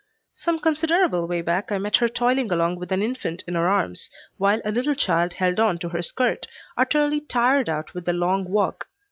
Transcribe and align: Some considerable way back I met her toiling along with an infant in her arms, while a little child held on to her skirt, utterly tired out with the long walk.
Some 0.33 0.57
considerable 0.57 1.27
way 1.27 1.43
back 1.43 1.71
I 1.71 1.77
met 1.77 1.97
her 1.97 2.07
toiling 2.09 2.51
along 2.51 2.77
with 2.77 2.91
an 2.91 3.03
infant 3.03 3.43
in 3.45 3.53
her 3.53 3.69
arms, 3.69 4.09
while 4.39 4.59
a 4.65 4.71
little 4.71 4.95
child 4.95 5.33
held 5.33 5.59
on 5.59 5.77
to 5.77 5.89
her 5.89 6.01
skirt, 6.01 6.47
utterly 6.75 7.19
tired 7.21 7.69
out 7.69 7.93
with 7.93 8.05
the 8.05 8.13
long 8.13 8.45
walk. 8.49 8.87